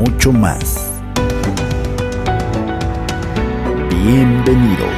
[0.00, 0.94] mucho más.
[3.90, 4.88] Bienvenidos.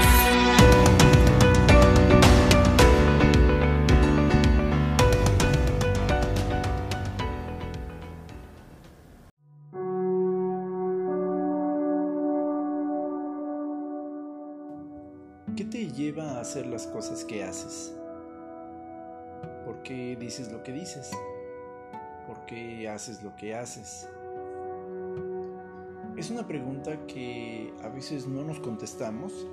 [15.56, 17.92] ¿Qué te lleva a hacer las cosas que haces?
[19.64, 21.10] ¿Por qué dices lo que dices?
[22.28, 24.08] ¿Por qué haces lo que haces?
[26.16, 29.46] Es una pregunta que a veces no nos contestamos,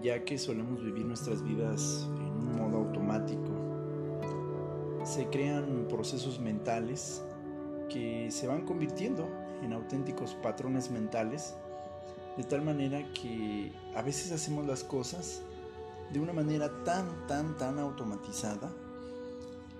[0.00, 3.50] ya que solemos vivir nuestras vidas en un modo automático.
[5.04, 7.20] Se crean procesos mentales
[7.88, 9.28] que se van convirtiendo
[9.62, 11.56] en auténticos patrones mentales,
[12.36, 15.42] de tal manera que a veces hacemos las cosas
[16.12, 18.70] de una manera tan, tan, tan automatizada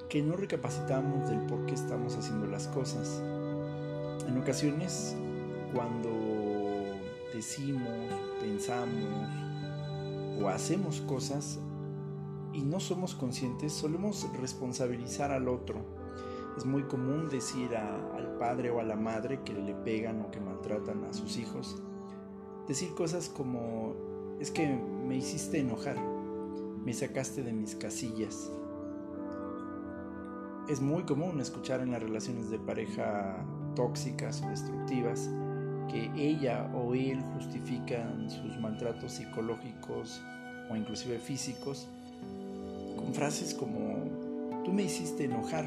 [0.08, 3.22] que no recapacitamos del por qué estamos haciendo las cosas.
[4.26, 5.16] En ocasiones,
[5.76, 6.10] cuando
[7.34, 7.92] decimos,
[8.40, 9.28] pensamos
[10.42, 11.58] o hacemos cosas
[12.54, 15.80] y no somos conscientes, solemos responsabilizar al otro.
[16.56, 20.30] Es muy común decir a, al padre o a la madre que le pegan o
[20.30, 21.76] que maltratan a sus hijos,
[22.66, 23.94] decir cosas como,
[24.40, 25.98] es que me hiciste enojar,
[26.82, 28.50] me sacaste de mis casillas,
[30.70, 35.30] es muy común escuchar en las relaciones de pareja tóxicas o destructivas
[35.88, 40.20] que ella o él justifican sus maltratos psicológicos
[40.70, 41.88] o inclusive físicos
[42.96, 45.64] con frases como tú me hiciste enojar,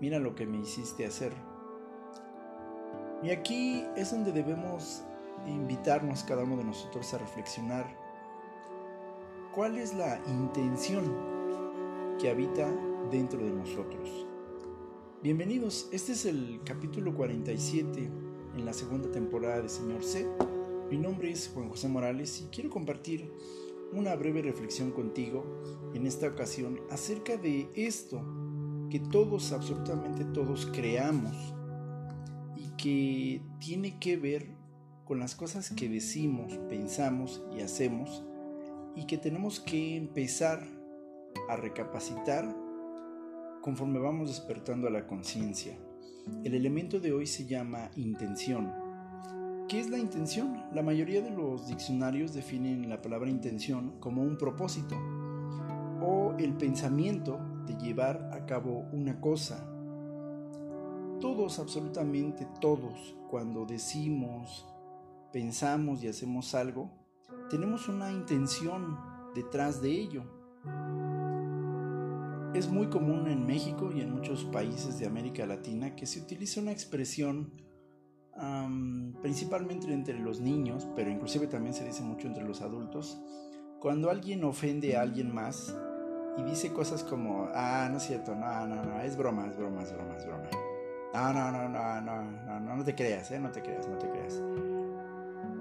[0.00, 1.32] mira lo que me hiciste hacer.
[3.22, 5.02] Y aquí es donde debemos
[5.46, 7.86] invitarnos cada uno de nosotros a reflexionar
[9.54, 11.04] cuál es la intención
[12.20, 12.68] que habita
[13.10, 14.26] dentro de nosotros.
[15.22, 20.26] Bienvenidos, este es el capítulo 47 en la segunda temporada de Señor C.
[20.90, 23.32] Mi nombre es Juan José Morales y quiero compartir
[23.92, 25.44] una breve reflexión contigo
[25.94, 28.22] en esta ocasión acerca de esto
[28.90, 31.54] que todos, absolutamente todos creamos
[32.56, 34.46] y que tiene que ver
[35.04, 38.24] con las cosas que decimos, pensamos y hacemos
[38.94, 40.66] y que tenemos que empezar
[41.48, 42.54] a recapacitar
[43.62, 45.78] conforme vamos despertando a la conciencia.
[46.44, 48.72] El elemento de hoy se llama intención.
[49.68, 50.64] ¿Qué es la intención?
[50.72, 54.96] La mayoría de los diccionarios definen la palabra intención como un propósito
[56.00, 59.66] o el pensamiento de llevar a cabo una cosa.
[61.20, 64.66] Todos, absolutamente todos, cuando decimos,
[65.32, 66.90] pensamos y hacemos algo,
[67.48, 68.98] tenemos una intención
[69.34, 70.24] detrás de ello.
[72.54, 76.60] Es muy común en México y en muchos países de América Latina que se utiliza
[76.60, 77.50] una expresión
[78.36, 83.18] um, principalmente entre los niños, pero inclusive también se dice mucho entre los adultos,
[83.80, 85.74] cuando alguien ofende a alguien más
[86.36, 89.82] y dice cosas como, ah, no es cierto, no, no, no, es broma, es broma,
[89.82, 90.50] es broma, es broma.
[91.14, 93.96] No, no, no, no, no, no, no, no te creas, eh, no te creas, no
[93.96, 94.42] te creas.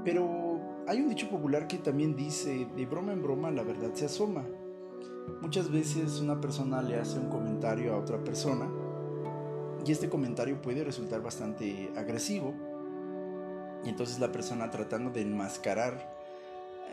[0.03, 4.05] Pero hay un dicho popular que también dice, de broma en broma la verdad se
[4.05, 4.45] asoma.
[5.41, 8.69] Muchas veces una persona le hace un comentario a otra persona
[9.85, 12.53] y este comentario puede resultar bastante agresivo
[13.83, 16.21] y entonces la persona tratando de enmascarar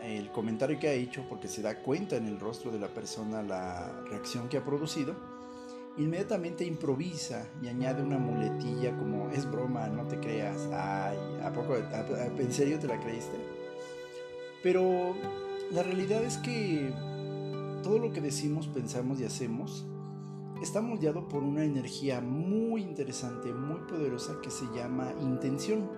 [0.03, 3.43] el comentario que ha hecho porque se da cuenta en el rostro de la persona
[3.43, 5.13] la reacción que ha producido,
[5.97, 11.75] inmediatamente improvisa y añade una muletilla como es broma, no te creas, ay, ¿a poco,
[11.75, 13.37] en serio te la creíste?
[14.63, 15.15] Pero
[15.71, 16.93] la realidad es que
[17.81, 19.85] todo lo que decimos, pensamos y hacemos
[20.61, 25.89] está moldeado por una energía muy interesante, muy poderosa que se llama intención.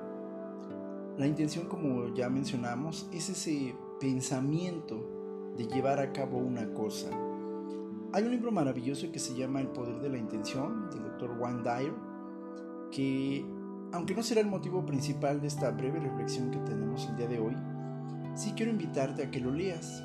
[1.17, 7.09] La intención, como ya mencionamos, es ese pensamiento de llevar a cabo una cosa.
[8.13, 11.63] Hay un libro maravilloso que se llama El poder de la intención, del doctor Juan
[11.63, 11.93] Dyer,
[12.91, 13.45] que,
[13.93, 17.39] aunque no será el motivo principal de esta breve reflexión que tenemos el día de
[17.39, 17.55] hoy,
[18.35, 20.03] sí quiero invitarte a que lo leas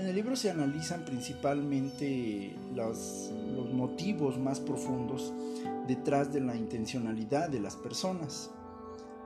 [0.00, 3.30] en el libro se analizan principalmente los,
[3.72, 5.32] motivos más profundos
[5.86, 8.50] detrás de la intencionalidad de las personas.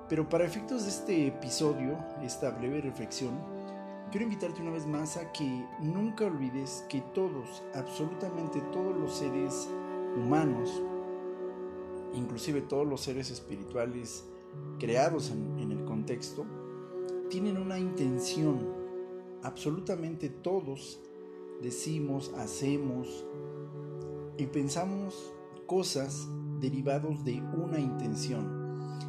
[0.09, 3.39] Pero para efectos de este episodio, esta breve reflexión,
[4.11, 9.69] quiero invitarte una vez más a que nunca olvides que todos, absolutamente todos los seres
[10.17, 10.83] humanos,
[12.15, 14.25] inclusive todos los seres espirituales
[14.79, 16.45] creados en el contexto,
[17.31, 18.84] tienen una intención.
[19.45, 20.99] Absolutamente todos
[21.63, 23.27] decimos, hacemos
[24.39, 25.33] y pensamos
[25.67, 26.27] cosas
[26.61, 28.65] derivados de una intención.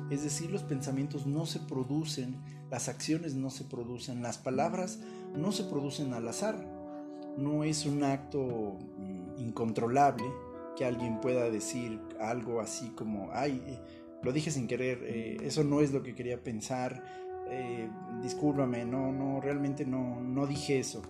[0.09, 4.99] Es decir, los pensamientos no se producen, las acciones no se producen, las palabras
[5.33, 6.67] no se producen al azar.
[7.37, 10.25] No es un acto mm, incontrolable
[10.75, 13.79] que alguien pueda decir algo así como, ay, eh,
[14.21, 17.89] lo dije sin querer, eh, eso no es lo que quería pensar, eh,
[18.21, 21.01] discúlpame, no, no, realmente no, no dije eso.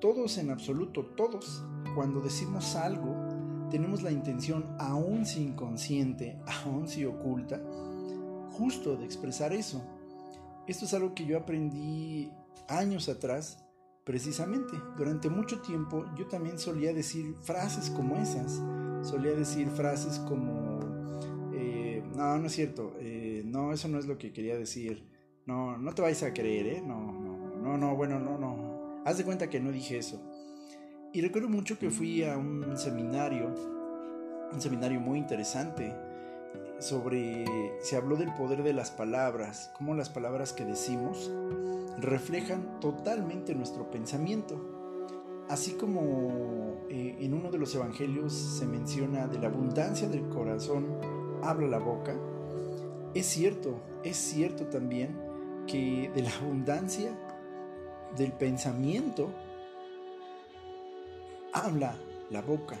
[0.00, 1.64] Todos en absoluto, todos,
[1.94, 3.16] cuando decimos algo,
[3.70, 7.60] tenemos la intención, aún si inconsciente, aún si oculta,
[8.52, 9.82] justo de expresar eso.
[10.66, 12.30] Esto es algo que yo aprendí
[12.68, 13.64] años atrás,
[14.04, 14.76] precisamente.
[14.96, 18.62] Durante mucho tiempo yo también solía decir frases como esas.
[19.02, 20.80] Solía decir frases como,
[21.52, 25.15] eh, no, no es cierto, eh, no, eso no es lo que quería decir.
[25.46, 26.82] No, no te vayas a creer, ¿eh?
[26.84, 29.02] No, no, no, no, bueno, no, no.
[29.04, 30.20] Haz de cuenta que no dije eso.
[31.12, 33.54] Y recuerdo mucho que fui a un seminario,
[34.52, 35.94] un seminario muy interesante,
[36.80, 37.44] sobre,
[37.80, 41.30] se habló del poder de las palabras, cómo las palabras que decimos
[41.98, 44.60] reflejan totalmente nuestro pensamiento.
[45.48, 50.98] Así como eh, en uno de los evangelios se menciona de la abundancia del corazón
[51.44, 52.16] habla la boca,
[53.14, 55.25] es cierto, es cierto también
[55.66, 57.10] que de la abundancia
[58.16, 59.30] del pensamiento
[61.52, 61.96] habla
[62.30, 62.76] la boca.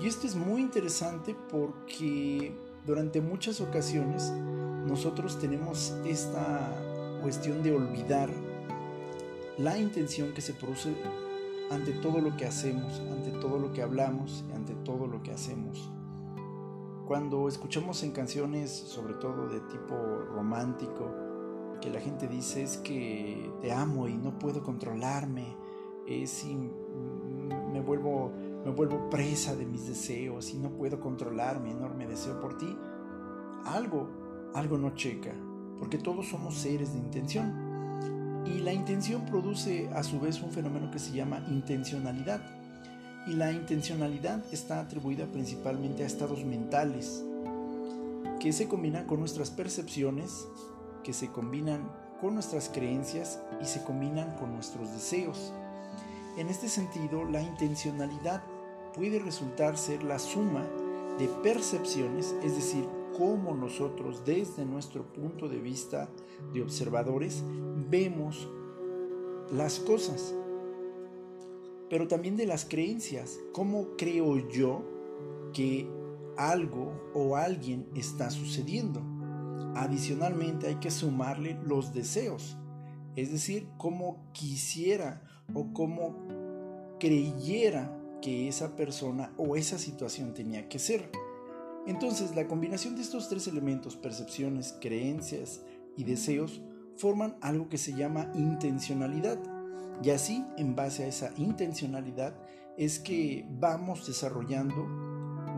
[0.00, 2.54] Y esto es muy interesante porque
[2.86, 4.30] durante muchas ocasiones
[4.86, 6.72] nosotros tenemos esta
[7.22, 8.30] cuestión de olvidar
[9.58, 10.94] la intención que se produce
[11.70, 15.90] ante todo lo que hacemos, ante todo lo que hablamos, ante todo lo que hacemos.
[17.06, 19.94] Cuando escuchamos en canciones, sobre todo de tipo
[20.34, 21.12] romántico,
[21.80, 25.56] que la gente dice es que te amo y no puedo controlarme,
[26.06, 26.44] es
[27.72, 28.32] me vuelvo
[28.64, 32.76] me vuelvo presa de mis deseos y no puedo controlar mi enorme deseo por ti,
[33.64, 34.08] algo,
[34.54, 35.32] algo no checa,
[35.78, 38.44] porque todos somos seres de intención.
[38.46, 42.40] Y la intención produce a su vez un fenómeno que se llama intencionalidad.
[43.26, 47.24] Y la intencionalidad está atribuida principalmente a estados mentales
[48.40, 50.48] que se combinan con nuestras percepciones,
[51.02, 55.52] que se combinan con nuestras creencias y se combinan con nuestros deseos.
[56.36, 58.42] En este sentido, la intencionalidad
[58.94, 60.64] puede resultar ser la suma
[61.18, 62.84] de percepciones, es decir,
[63.16, 66.08] cómo nosotros desde nuestro punto de vista
[66.52, 67.42] de observadores
[67.90, 68.48] vemos
[69.52, 70.34] las cosas,
[71.88, 74.82] pero también de las creencias, cómo creo yo
[75.52, 75.88] que
[76.36, 79.02] algo o alguien está sucediendo.
[79.74, 82.56] Adicionalmente hay que sumarle los deseos,
[83.16, 85.22] es decir, cómo quisiera
[85.54, 86.16] o cómo
[86.98, 91.10] creyera que esa persona o esa situación tenía que ser.
[91.86, 95.62] Entonces, la combinación de estos tres elementos, percepciones, creencias
[95.96, 96.60] y deseos,
[96.96, 99.38] forman algo que se llama intencionalidad.
[100.02, 102.34] Y así, en base a esa intencionalidad,
[102.76, 104.84] es que vamos desarrollando,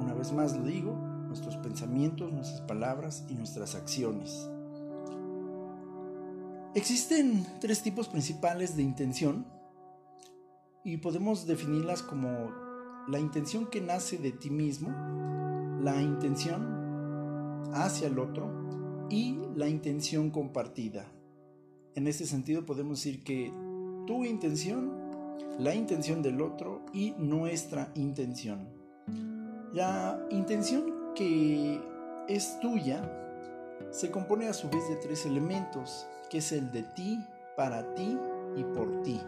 [0.00, 4.50] una vez más lo digo, nuestros pensamientos, nuestras palabras y nuestras acciones.
[6.74, 9.46] Existen tres tipos principales de intención
[10.84, 12.28] y podemos definirlas como
[13.08, 14.90] la intención que nace de ti mismo,
[15.80, 21.06] la intención hacia el otro y la intención compartida.
[21.94, 23.50] En este sentido podemos decir que
[24.06, 24.92] tu intención,
[25.58, 28.68] la intención del otro y nuestra intención.
[29.72, 31.80] La intención que
[32.28, 33.02] es tuya
[33.90, 37.24] se compone a su vez de tres elementos, que es el de ti,
[37.56, 38.18] para ti
[38.56, 39.20] y por ti.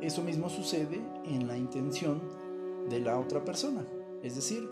[0.00, 2.20] Eso mismo sucede en la intención
[2.88, 3.84] de la otra persona.
[4.22, 4.68] Es decir,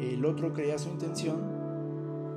[0.00, 1.60] el otro crea su intención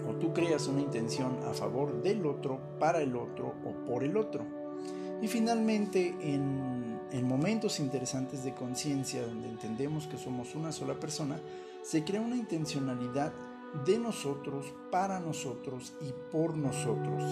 [0.07, 4.17] o tú creas una intención a favor del otro, para el otro o por el
[4.17, 4.45] otro.
[5.21, 11.39] Y finalmente, en, en momentos interesantes de conciencia donde entendemos que somos una sola persona,
[11.83, 13.33] se crea una intencionalidad
[13.85, 17.23] de nosotros, para nosotros y por nosotros.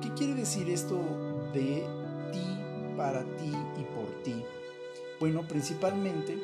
[0.00, 0.98] ¿Qué quiere decir esto
[1.52, 1.86] de
[2.32, 4.34] ti, para ti y por ti?
[5.20, 6.38] Bueno, principalmente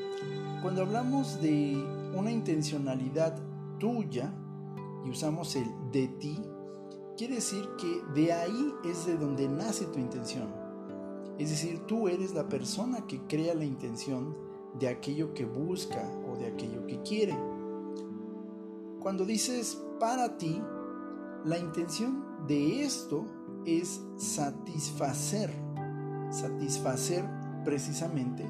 [0.63, 1.75] cuando hablamos de
[2.15, 3.37] una intencionalidad
[3.79, 4.33] tuya
[5.05, 6.41] y usamos el de ti,
[7.17, 10.60] quiere decir que de ahí es de donde nace tu intención.
[11.41, 14.37] Es decir, tú eres la persona que crea la intención
[14.79, 17.35] de aquello que busca o de aquello que quiere.
[19.01, 20.61] Cuando dices para ti,
[21.47, 23.25] la intención de esto
[23.65, 25.51] es satisfacer,
[26.31, 27.25] satisfacer
[27.65, 28.45] precisamente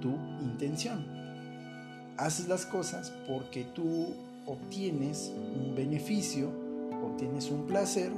[0.00, 0.10] tu
[0.40, 1.04] intención.
[2.16, 4.14] Haces las cosas porque tú
[4.46, 6.52] obtienes un beneficio,
[7.04, 8.12] obtienes un placer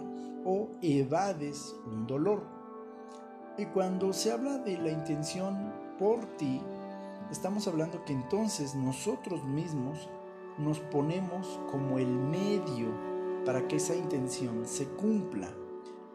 [0.45, 2.58] o evades un dolor.
[3.59, 6.63] Y cuando se habla de la intención por ti,
[7.31, 10.09] estamos hablando que entonces nosotros mismos
[10.59, 12.87] nos ponemos como el medio
[13.45, 15.53] para que esa intención se cumpla.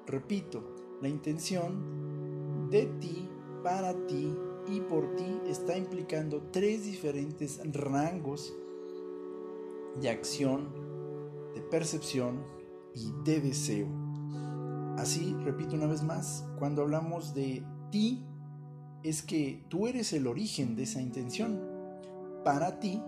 [0.08, 0.64] Repito,
[1.02, 3.30] la intención de ti,
[3.62, 4.34] para ti
[4.68, 8.54] y por ti está implicando tres diferentes rangos
[10.00, 10.70] de acción,
[11.54, 12.42] de percepción
[12.96, 14.03] y de deseo.
[14.98, 18.24] Así, repito una vez más, cuando hablamos de ti,
[19.04, 21.60] es que tú eres el origen de esa intención.
[22.44, 23.02] Para ti,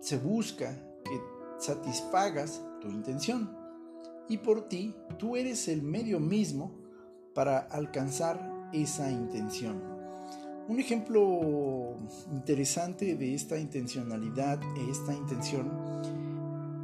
[0.00, 0.74] se busca
[1.04, 1.20] que
[1.58, 3.56] satisfagas tu intención.
[4.28, 6.72] Y por ti, tú eres el medio mismo
[7.34, 9.82] para alcanzar esa intención.
[10.68, 11.96] Un ejemplo
[12.30, 15.70] interesante de esta intencionalidad, esta intención,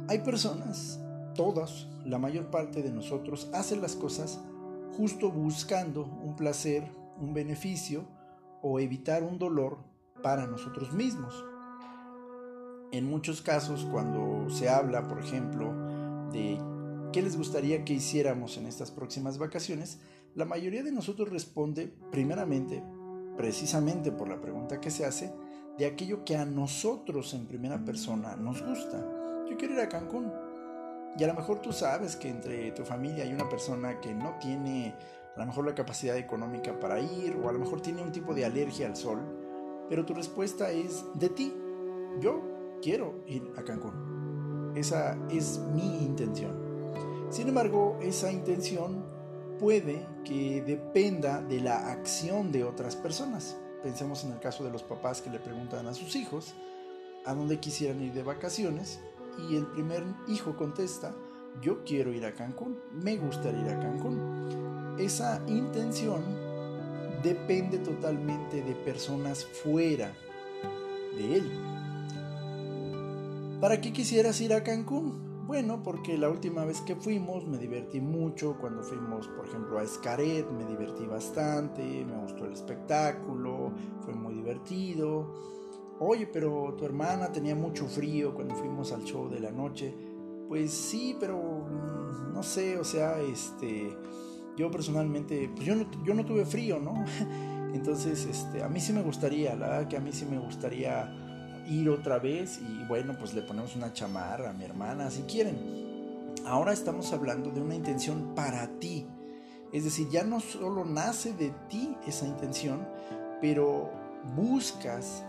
[0.07, 0.99] hay personas,
[1.39, 4.41] todas, la mayor parte de nosotros, hacen las cosas
[4.97, 6.83] justo buscando un placer,
[7.17, 8.03] un beneficio
[8.61, 9.77] o evitar un dolor
[10.21, 11.45] para nosotros mismos.
[12.91, 15.73] En muchos casos, cuando se habla, por ejemplo,
[16.33, 16.59] de
[17.13, 20.01] qué les gustaría que hiciéramos en estas próximas vacaciones,
[20.35, 22.83] la mayoría de nosotros responde primeramente
[23.37, 25.33] precisamente por la pregunta que se hace,
[25.77, 28.99] de aquello que a nosotros en primera persona nos gusta.
[29.49, 30.48] Yo quiero ir a Cancún.
[31.17, 34.35] Y a lo mejor tú sabes que entre tu familia hay una persona que no
[34.39, 34.95] tiene
[35.35, 38.33] a lo mejor la capacidad económica para ir o a lo mejor tiene un tipo
[38.33, 39.19] de alergia al sol,
[39.87, 41.53] pero tu respuesta es de ti.
[42.19, 42.41] Yo
[42.81, 44.73] quiero ir a Cancún.
[44.75, 46.69] Esa es mi intención.
[47.29, 49.05] Sin embargo, esa intención
[49.59, 53.57] puede que dependa de la acción de otras personas.
[53.83, 56.53] Pensemos en el caso de los papás que le preguntan a sus hijos
[57.25, 58.99] a dónde quisieran ir de vacaciones
[59.49, 61.13] y el primer hijo contesta,
[61.61, 64.95] yo quiero ir a Cancún, me gustaría ir a Cancún.
[64.97, 66.23] Esa intención
[67.23, 70.13] depende totalmente de personas fuera
[71.17, 71.51] de él.
[73.59, 75.29] ¿Para qué quisieras ir a Cancún?
[75.45, 78.55] Bueno, porque la última vez que fuimos me divertí mucho.
[78.61, 81.81] Cuando fuimos, por ejemplo, a Escaret, me divertí bastante.
[82.05, 85.58] Me gustó el espectáculo, fue muy divertido.
[85.99, 89.93] Oye, pero tu hermana tenía mucho frío cuando fuimos al show de la noche.
[90.47, 93.95] Pues sí, pero mm, no sé, o sea, este,
[94.57, 97.03] yo personalmente, pues yo no, yo no tuve frío, ¿no?
[97.73, 101.13] Entonces, este, a mí sí me gustaría, la verdad que a mí sí me gustaría
[101.67, 105.57] ir otra vez y bueno, pues le ponemos una chamarra a mi hermana, si quieren.
[106.45, 109.05] Ahora estamos hablando de una intención para ti.
[109.71, 112.87] Es decir, ya no solo nace de ti esa intención,
[113.39, 113.91] pero
[114.35, 115.25] buscas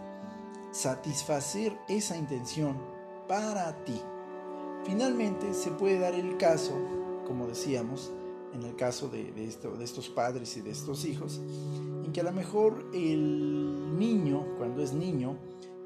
[0.70, 2.76] satisfacer esa intención
[3.28, 4.00] para ti.
[4.84, 6.74] Finalmente se puede dar el caso,
[7.26, 8.10] como decíamos,
[8.54, 11.40] en el caso de, esto, de estos padres y de estos hijos,
[12.04, 15.36] en que a lo mejor el niño, cuando es niño,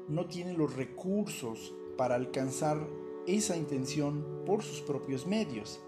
[0.07, 2.87] no tiene los recursos para alcanzar
[3.27, 5.79] esa intención por sus propios medios.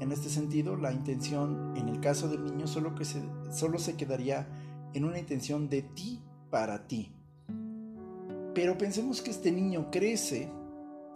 [0.00, 4.48] En este sentido, la intención en el caso del niño solo, que solo se quedaría
[4.94, 6.20] en una intención de ti
[6.50, 7.12] para ti.
[8.60, 10.52] Pero pensemos que este niño crece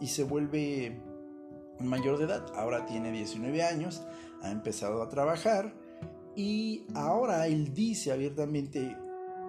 [0.01, 0.99] y se vuelve
[1.79, 2.47] mayor de edad.
[2.57, 4.03] Ahora tiene 19 años,
[4.41, 5.75] ha empezado a trabajar
[6.35, 8.97] y ahora él dice abiertamente,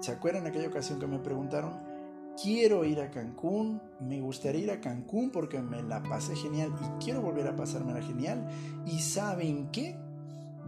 [0.01, 1.71] ¿se acuerdan aquella ocasión que me preguntaron?
[2.43, 7.01] quiero ir a Cancún, me gustaría ir a Cancún porque me la pasé genial y
[7.01, 8.45] quiero volver a pasármela genial.
[8.85, 9.95] ¿Y saben qué?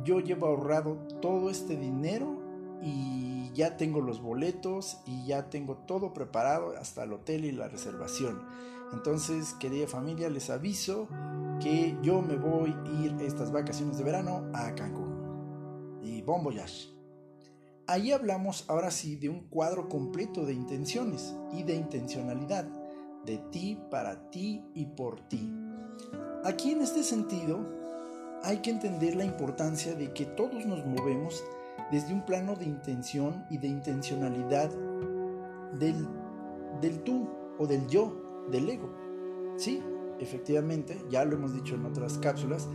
[0.05, 2.36] Yo llevo ahorrado todo este dinero
[2.81, 7.67] y ya tengo los boletos y ya tengo todo preparado hasta el hotel y la
[7.67, 8.43] reservación.
[8.93, 11.07] Entonces, querida familia, les aviso
[11.59, 15.99] que yo me voy a ir estas vacaciones de verano a Cancún.
[16.03, 16.89] Y bon voyage.
[17.87, 22.65] Ahí hablamos ahora sí de un cuadro completo de intenciones y de intencionalidad,
[23.25, 25.51] de ti, para ti y por ti.
[26.43, 27.65] Aquí en este sentido
[28.43, 31.43] hay que entender la importancia de que todos nos movemos
[31.91, 34.69] desde un plano de intención y de intencionalidad
[35.73, 36.07] del,
[36.81, 37.27] del tú
[37.57, 38.89] o del yo, del ego.
[39.57, 39.81] ¿Sí?
[40.19, 42.67] efectivamente, ya lo hemos dicho en otras cápsulas,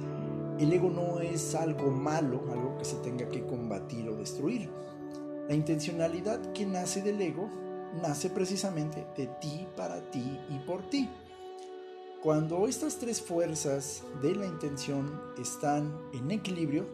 [0.59, 4.69] el ego no es algo malo, algo que se tenga que combatir o destruir.
[5.49, 7.49] La intencionalidad que nace del ego
[8.00, 11.11] nace precisamente de ti, para ti y por ti.
[12.23, 16.87] Cuando estas tres fuerzas de la intención están en equilibrio,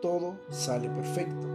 [0.00, 1.46] todo sale perfecto.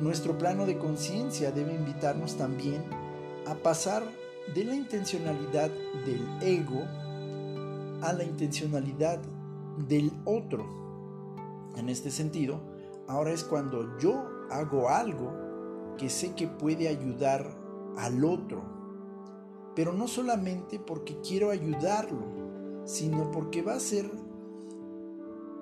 [0.00, 2.82] Nuestro plano de conciencia debe invitarnos también
[3.46, 4.02] a pasar
[4.54, 5.70] de la intencionalidad
[6.04, 6.82] del ego
[8.02, 9.20] a la intencionalidad
[9.88, 10.66] del otro.
[11.76, 12.60] En este sentido,
[13.08, 17.56] ahora es cuando yo hago algo que sé que puede ayudar
[17.96, 18.62] al otro,
[19.74, 22.26] pero no solamente porque quiero ayudarlo,
[22.84, 24.10] sino porque va a ser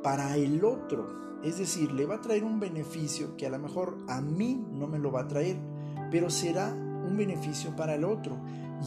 [0.02, 1.40] para el otro.
[1.42, 4.86] Es decir, le va a traer un beneficio que a lo mejor a mí no
[4.86, 5.56] me lo va a traer,
[6.10, 8.36] pero será un beneficio para el otro.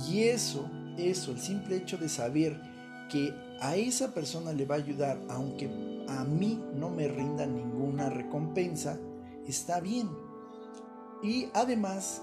[0.07, 2.59] Y eso, eso, el simple hecho de saber
[3.09, 8.09] que a esa persona le va a ayudar, aunque a mí no me rinda ninguna
[8.09, 8.99] recompensa,
[9.47, 10.09] está bien.
[11.21, 12.21] Y además,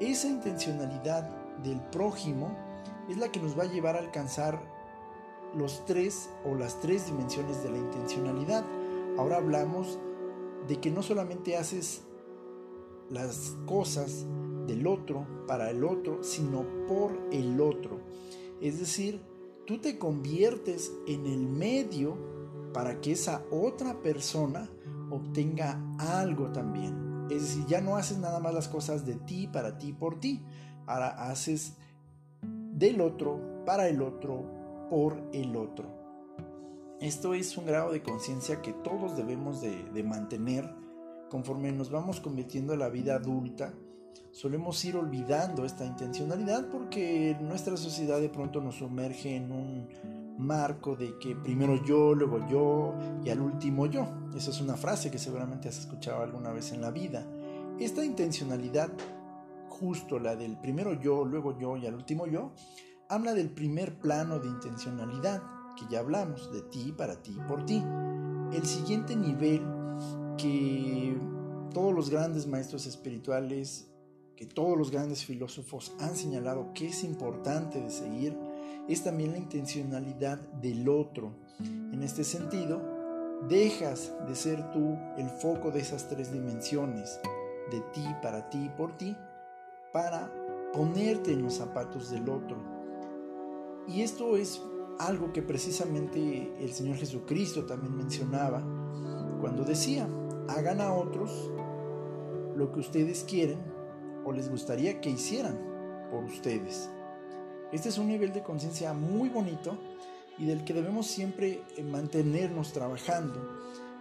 [0.00, 1.28] esa intencionalidad
[1.62, 2.56] del prójimo
[3.08, 4.73] es la que nos va a llevar a alcanzar
[5.56, 8.64] los tres o las tres dimensiones de la intencionalidad.
[9.16, 9.98] Ahora hablamos
[10.68, 12.02] de que no solamente haces
[13.10, 14.26] las cosas
[14.66, 18.00] del otro para el otro, sino por el otro.
[18.60, 19.20] Es decir,
[19.66, 22.16] tú te conviertes en el medio
[22.72, 24.68] para que esa otra persona
[25.10, 27.26] obtenga algo también.
[27.30, 30.42] Es decir, ya no haces nada más las cosas de ti, para ti, por ti.
[30.86, 31.74] Ahora haces
[32.42, 34.63] del otro, para el otro,
[34.94, 35.88] por el otro.
[37.00, 40.72] Esto es un grado de conciencia que todos debemos de, mantener
[41.30, 43.74] conforme nos vamos convirtiendo en la vida adulta.
[44.30, 49.88] Solemos ir olvidando esta intencionalidad porque nuestra sociedad de pronto nos sumerge en un
[50.38, 54.06] marco de que primero yo, luego yo y al último yo.
[54.36, 57.26] Esa es una frase que seguramente has escuchado alguna vez en la vida.
[57.80, 58.92] Esta intencionalidad,
[59.68, 62.52] justo la del primero yo, luego yo y al último yo,
[63.14, 65.40] habla del primer plano de intencionalidad,
[65.76, 67.80] que ya hablamos, de ti, para ti, por ti.
[68.52, 69.62] El siguiente nivel
[70.36, 71.16] que
[71.72, 73.88] todos los grandes maestros espirituales,
[74.36, 78.36] que todos los grandes filósofos han señalado que es importante de seguir,
[78.88, 81.36] es también la intencionalidad del otro.
[81.60, 82.82] En este sentido,
[83.48, 87.20] dejas de ser tú el foco de esas tres dimensiones,
[87.70, 89.16] de ti, para ti y por ti,
[89.92, 90.32] para
[90.72, 92.73] ponerte en los zapatos del otro.
[93.88, 94.62] Y esto es
[94.98, 98.62] algo que precisamente el Señor Jesucristo también mencionaba
[99.40, 100.08] cuando decía,
[100.48, 101.50] hagan a otros
[102.56, 103.58] lo que ustedes quieren
[104.24, 105.58] o les gustaría que hicieran
[106.10, 106.88] por ustedes.
[107.72, 109.76] Este es un nivel de conciencia muy bonito
[110.38, 113.40] y del que debemos siempre eh, mantenernos trabajando.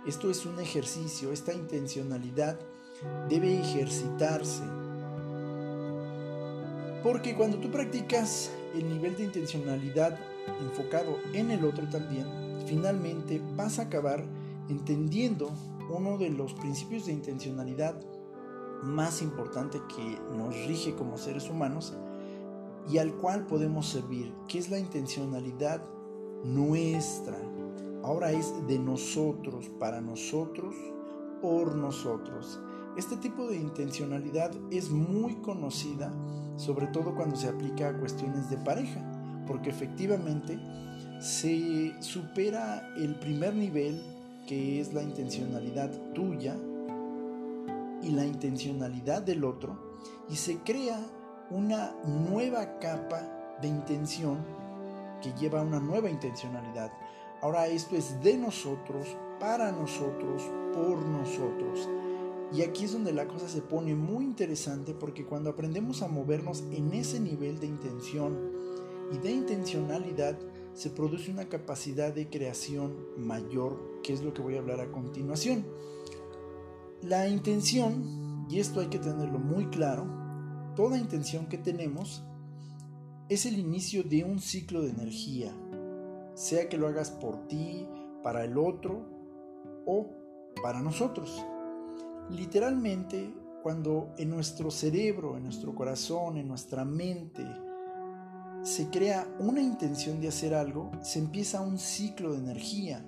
[0.05, 2.59] Esto es un ejercicio, esta intencionalidad
[3.29, 4.63] debe ejercitarse.
[7.03, 10.17] Porque cuando tú practicas el nivel de intencionalidad
[10.61, 12.25] enfocado en el otro también,
[12.65, 14.23] finalmente vas a acabar
[14.69, 15.51] entendiendo
[15.89, 17.95] uno de los principios de intencionalidad
[18.83, 21.93] más importante que nos rige como seres humanos
[22.89, 25.81] y al cual podemos servir, que es la intencionalidad
[26.43, 27.37] nuestra.
[28.03, 30.75] Ahora es de nosotros, para nosotros,
[31.41, 32.59] por nosotros.
[32.97, 36.13] Este tipo de intencionalidad es muy conocida,
[36.57, 39.01] sobre todo cuando se aplica a cuestiones de pareja,
[39.47, 40.59] porque efectivamente
[41.19, 43.99] se supera el primer nivel,
[44.47, 46.55] que es la intencionalidad tuya,
[48.03, 49.97] y la intencionalidad del otro,
[50.29, 50.99] y se crea
[51.49, 54.37] una nueva capa de intención
[55.21, 56.91] que lleva una nueva intencionalidad.
[57.41, 61.89] Ahora esto es de nosotros, para nosotros, por nosotros.
[62.53, 66.63] Y aquí es donde la cosa se pone muy interesante porque cuando aprendemos a movernos
[66.71, 68.51] en ese nivel de intención
[69.11, 70.37] y de intencionalidad,
[70.73, 74.91] se produce una capacidad de creación mayor, que es lo que voy a hablar a
[74.91, 75.65] continuación.
[77.01, 80.23] La intención, y esto hay que tenerlo muy claro,
[80.75, 82.23] Toda intención que tenemos
[83.29, 85.53] es el inicio de un ciclo de energía,
[86.33, 87.87] sea que lo hagas por ti,
[88.23, 89.05] para el otro
[89.85, 90.09] o
[90.63, 91.45] para nosotros.
[92.29, 97.45] Literalmente, cuando en nuestro cerebro, en nuestro corazón, en nuestra mente,
[98.61, 103.05] se crea una intención de hacer algo, se empieza un ciclo de energía.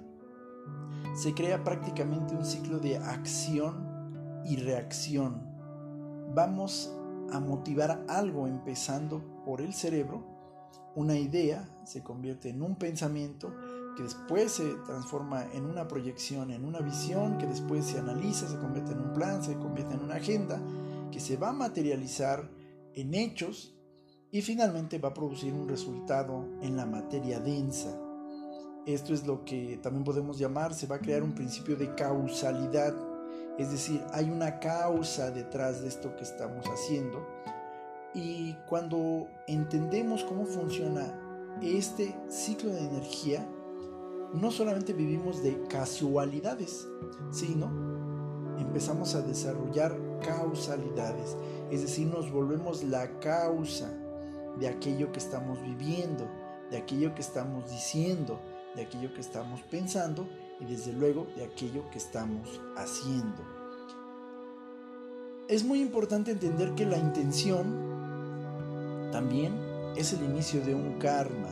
[1.15, 5.41] Se crea prácticamente un ciclo de acción y reacción.
[6.33, 6.93] Vamos
[7.31, 10.35] a motivar algo empezando por el cerebro
[10.95, 13.53] una idea se convierte en un pensamiento
[13.95, 18.57] que después se transforma en una proyección, en una visión, que después se analiza, se
[18.57, 20.61] convierte en un plan, se convierte en una agenda,
[21.11, 22.49] que se va a materializar
[22.93, 23.75] en hechos
[24.31, 27.97] y finalmente va a producir un resultado en la materia densa.
[28.85, 32.93] Esto es lo que también podemos llamar, se va a crear un principio de causalidad,
[33.57, 37.25] es decir, hay una causa detrás de esto que estamos haciendo.
[38.13, 41.19] Y cuando entendemos cómo funciona
[41.61, 43.47] este ciclo de energía,
[44.35, 46.87] no solamente vivimos de casualidades,
[47.31, 47.71] sino
[48.59, 51.35] empezamos a desarrollar causalidades,
[51.71, 53.91] es decir, nos volvemos la causa
[54.59, 56.27] de aquello que estamos viviendo,
[56.69, 58.39] de aquello que estamos diciendo,
[58.75, 60.27] de aquello que estamos pensando
[60.59, 63.43] y desde luego de aquello que estamos haciendo.
[65.47, 69.53] Es muy importante entender que la intención también
[69.95, 71.49] es el inicio de un karma,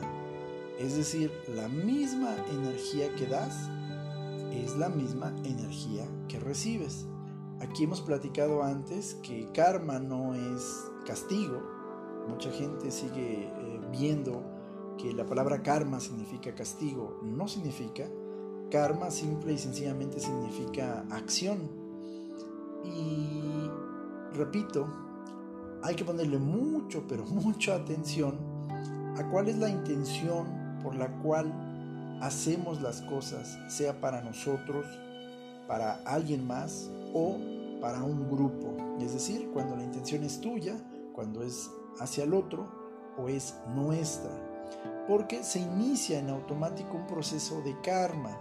[0.83, 3.69] es decir, la misma energía que das
[4.51, 7.07] es la misma energía que recibes.
[7.61, 11.61] Aquí hemos platicado antes que karma no es castigo.
[12.27, 14.43] Mucha gente sigue eh, viendo
[14.97, 17.21] que la palabra karma significa castigo.
[17.23, 18.05] No significa.
[18.69, 21.69] Karma simple y sencillamente significa acción.
[22.83, 23.69] Y
[24.33, 24.85] repito,
[25.81, 28.37] hay que ponerle mucho, pero mucha atención
[29.17, 31.51] a cuál es la intención por la cual
[32.21, 34.85] hacemos las cosas, sea para nosotros,
[35.67, 37.37] para alguien más o
[37.81, 38.75] para un grupo.
[38.99, 40.75] Es decir, cuando la intención es tuya,
[41.13, 41.69] cuando es
[41.99, 42.67] hacia el otro
[43.17, 44.31] o es nuestra.
[45.07, 48.39] Porque se inicia en automático un proceso de karma.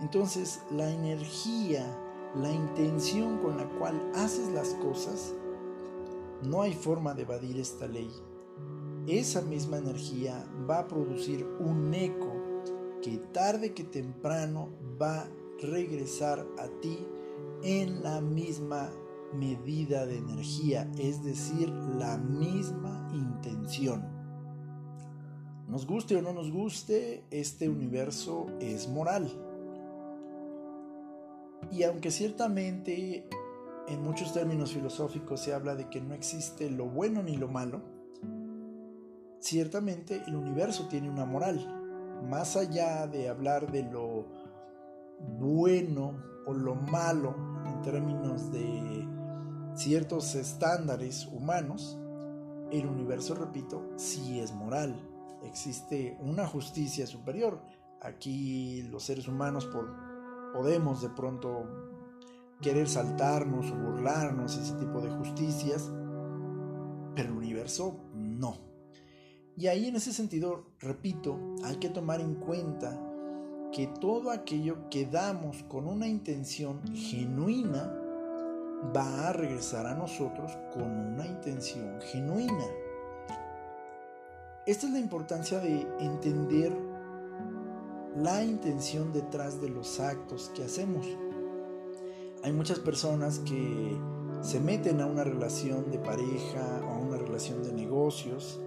[0.00, 1.86] Entonces la energía,
[2.34, 5.32] la intención con la cual haces las cosas,
[6.42, 8.10] no hay forma de evadir esta ley
[9.10, 12.32] esa misma energía va a producir un eco
[13.02, 15.28] que tarde que temprano va a
[15.60, 17.06] regresar a ti
[17.62, 18.90] en la misma
[19.34, 24.04] medida de energía, es decir, la misma intención.
[25.68, 29.30] Nos guste o no nos guste, este universo es moral.
[31.70, 33.28] Y aunque ciertamente
[33.86, 37.97] en muchos términos filosóficos se habla de que no existe lo bueno ni lo malo,
[39.40, 41.74] Ciertamente el universo tiene una moral.
[42.28, 44.26] Más allá de hablar de lo
[45.38, 47.34] bueno o lo malo
[47.66, 49.06] en términos de
[49.74, 51.98] ciertos estándares humanos,
[52.70, 55.00] el universo, repito, sí es moral.
[55.44, 57.62] Existe una justicia superior.
[58.02, 59.68] Aquí los seres humanos
[60.52, 61.64] podemos de pronto
[62.60, 65.90] querer saltarnos o burlarnos ese tipo de justicias,
[67.14, 68.67] pero el universo no.
[69.58, 72.96] Y ahí en ese sentido, repito, hay que tomar en cuenta
[73.72, 77.92] que todo aquello que damos con una intención genuina
[78.96, 82.64] va a regresar a nosotros con una intención genuina.
[84.64, 86.72] Esta es la importancia de entender
[88.14, 91.04] la intención detrás de los actos que hacemos.
[92.44, 93.98] Hay muchas personas que
[94.40, 98.60] se meten a una relación de pareja o a una relación de negocios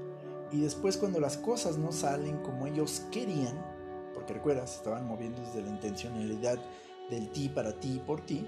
[0.51, 3.55] y después cuando las cosas no salen como ellos querían,
[4.13, 6.59] porque recuerdas, estaban moviendo desde la intencionalidad
[7.09, 8.45] del ti para ti y por ti,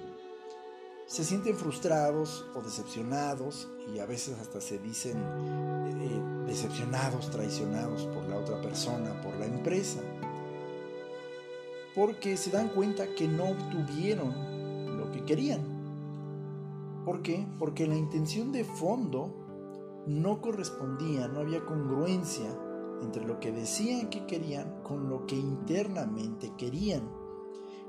[1.05, 8.23] se sienten frustrados o decepcionados y a veces hasta se dicen eh, decepcionados, traicionados por
[8.27, 9.99] la otra persona, por la empresa,
[11.95, 15.61] porque se dan cuenta que no obtuvieron lo que querían.
[17.05, 17.45] ¿Por qué?
[17.59, 19.42] Porque la intención de fondo
[20.05, 22.49] no correspondía, no había congruencia
[23.01, 27.03] entre lo que decían que querían con lo que internamente querían.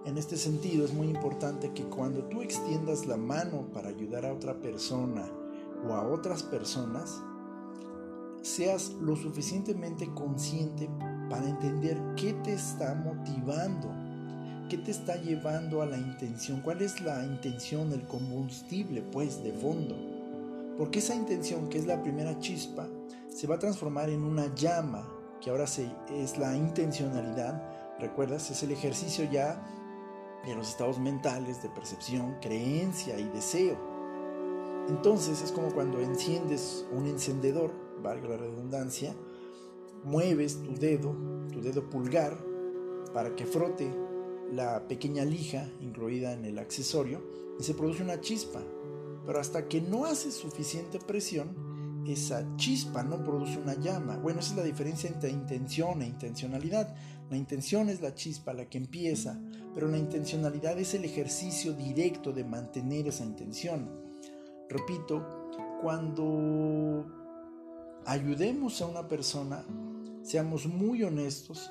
[0.05, 4.33] En este sentido es muy importante que cuando tú extiendas la mano para ayudar a
[4.33, 5.24] otra persona
[5.88, 7.22] o a otras personas,
[8.42, 10.90] seas lo suficientemente consciente
[11.31, 13.90] para entender qué te está motivando,
[14.68, 19.53] qué te está llevando a la intención, cuál es la intención, el combustible pues de
[19.53, 20.13] fondo.
[20.76, 22.88] Porque esa intención, que es la primera chispa,
[23.28, 25.08] se va a transformar en una llama,
[25.40, 27.98] que ahora es la intencionalidad.
[28.00, 28.50] ¿Recuerdas?
[28.50, 29.64] Es el ejercicio ya
[30.44, 33.78] de los estados mentales de percepción, creencia y deseo.
[34.88, 39.14] Entonces es como cuando enciendes un encendedor, valga la redundancia,
[40.04, 41.14] mueves tu dedo,
[41.50, 42.37] tu dedo pulgar,
[43.14, 43.90] para que frote
[44.52, 47.22] la pequeña lija incluida en el accesorio
[47.58, 48.60] y se produce una chispa
[49.26, 51.56] pero hasta que no haces suficiente presión,
[52.06, 54.16] esa chispa, no produce una llama.
[54.18, 56.94] Bueno, esa es la diferencia entre intención e intencionalidad.
[57.30, 59.40] La intención es la chispa, la que empieza,
[59.74, 63.90] pero la intencionalidad es el ejercicio directo de mantener esa intención.
[64.68, 65.48] Repito,
[65.80, 67.06] cuando
[68.06, 69.64] ayudemos a una persona,
[70.22, 71.70] seamos muy honestos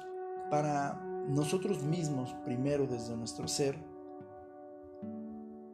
[0.49, 3.77] para nosotros mismos, primero desde nuestro ser,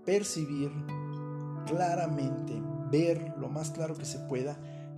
[0.05, 0.71] percibir
[1.69, 4.58] claramente, ver lo más claro que se pueda,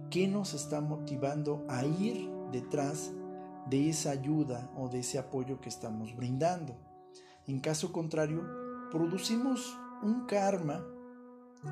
[0.10, 3.12] qué nos está motivando a ir detrás
[3.70, 6.76] de esa ayuda o de ese apoyo que estamos brindando.
[7.48, 8.42] En caso contrario,
[8.92, 10.84] producimos un karma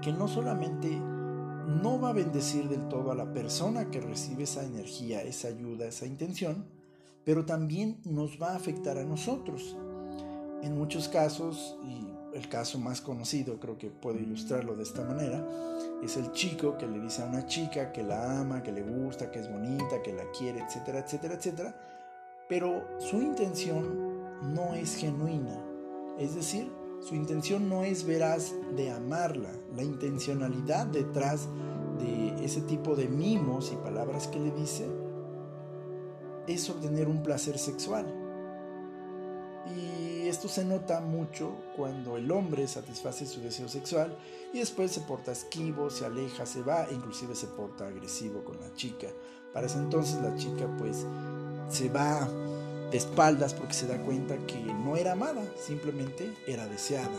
[0.02, 4.64] que no solamente no va a bendecir del todo a la persona que recibe esa
[4.64, 6.66] energía, esa ayuda, esa intención,
[7.24, 9.78] pero también nos va a afectar a nosotros.
[10.62, 15.46] En muchos casos, y el caso más conocido, creo que puedo ilustrarlo de esta manera,
[16.04, 19.32] es el chico que le dice a una chica que la ama, que le gusta,
[19.32, 21.76] que es bonita, que la quiere, etcétera, etcétera, etcétera,
[22.48, 25.58] pero su intención no es genuina,
[26.18, 31.48] es decir, su intención no es veraz de amarla, la intencionalidad detrás
[32.00, 34.88] de ese tipo de mimos y palabras que le dice
[36.48, 38.06] es obtener un placer sexual.
[40.30, 44.16] Esto se nota mucho cuando el hombre satisface su deseo sexual
[44.54, 48.60] y después se porta esquivo, se aleja, se va e inclusive se porta agresivo con
[48.60, 49.08] la chica.
[49.54, 51.06] Para ese entonces la chica pues
[51.70, 52.28] se va
[52.92, 57.18] de espaldas porque se da cuenta que no era amada, simplemente era deseada.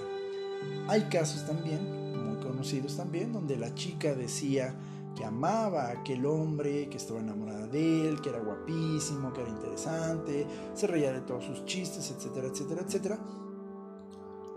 [0.88, 4.75] Hay casos también, muy conocidos también, donde la chica decía
[5.21, 9.51] que amaba a aquel hombre, que estaba enamorada de él, que era guapísimo, que era
[9.51, 13.19] interesante, se reía de todos sus chistes, etcétera, etcétera, etcétera.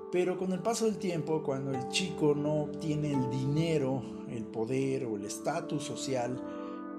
[0.09, 5.03] Pero con el paso del tiempo, cuando el chico no obtiene el dinero, el poder
[5.03, 6.41] o el estatus social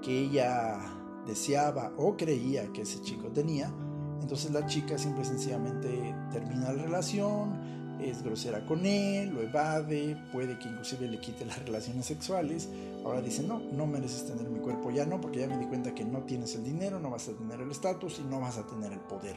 [0.03, 0.77] que ella
[1.25, 3.73] deseaba o creía que ese chico tenía,
[4.21, 10.57] entonces la chica simple sencillamente termina la relación, es grosera con él, lo evade, puede
[10.59, 12.69] que inclusive le quite las relaciones sexuales.
[13.03, 15.93] Ahora dice, no, no mereces tener mi cuerpo ya no, porque ya me di cuenta
[15.93, 18.65] que no tienes el dinero, no vas a tener el estatus y no vas a
[18.65, 19.35] tener el poder.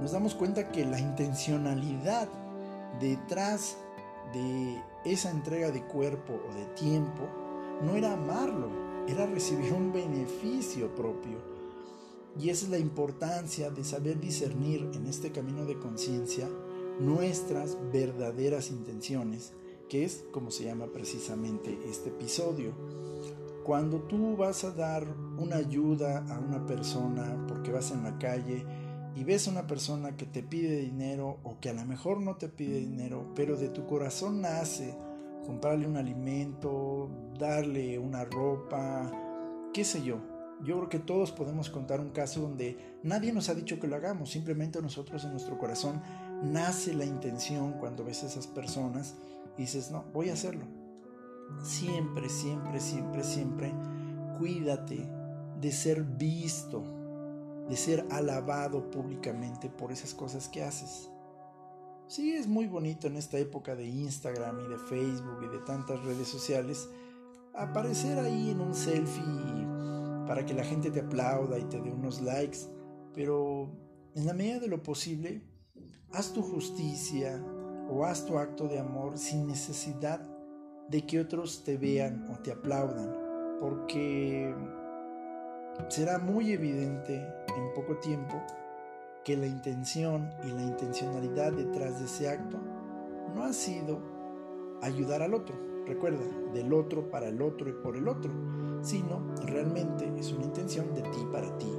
[0.00, 2.28] Nos damos cuenta que la intencionalidad
[3.00, 3.76] detrás
[4.32, 7.28] de esa entrega de cuerpo o de tiempo
[7.82, 8.68] no era amarlo,
[9.08, 11.38] era recibir un beneficio propio.
[12.38, 16.48] Y esa es la importancia de saber discernir en este camino de conciencia
[17.00, 19.52] nuestras verdaderas intenciones,
[19.88, 22.72] que es como se llama precisamente este episodio.
[23.64, 25.06] Cuando tú vas a dar
[25.38, 28.64] una ayuda a una persona porque vas en la calle
[29.14, 32.36] y ves a una persona que te pide dinero o que a lo mejor no
[32.36, 34.94] te pide dinero, pero de tu corazón nace
[35.44, 39.10] comprarle un alimento, darle una ropa,
[39.72, 40.18] qué sé yo.
[40.62, 43.96] Yo creo que todos podemos contar un caso donde nadie nos ha dicho que lo
[43.96, 46.02] hagamos, simplemente nosotros en nuestro corazón
[46.42, 49.14] nace la intención cuando ves a esas personas
[49.56, 50.64] y dices, no, voy a hacerlo.
[51.62, 53.74] Siempre, siempre, siempre, siempre,
[54.38, 55.08] cuídate
[55.60, 56.82] de ser visto,
[57.68, 61.10] de ser alabado públicamente por esas cosas que haces.
[62.06, 66.02] Sí, es muy bonito en esta época de Instagram y de Facebook y de tantas
[66.04, 66.88] redes sociales
[67.54, 69.24] aparecer ahí en un selfie
[70.26, 72.58] para que la gente te aplauda y te dé unos likes,
[73.14, 73.70] pero
[74.14, 75.42] en la medida de lo posible,
[76.12, 77.42] haz tu justicia
[77.90, 80.20] o haz tu acto de amor sin necesidad
[80.88, 83.14] de que otros te vean o te aplaudan,
[83.60, 84.54] porque
[85.88, 88.42] será muy evidente en poco tiempo
[89.24, 92.58] que la intención y la intencionalidad detrás de ese acto
[93.34, 94.00] no ha sido
[94.80, 98.32] ayudar al otro, recuerda, del otro para el otro y por el otro,
[98.80, 101.70] sino realmente es una intención de ti para ti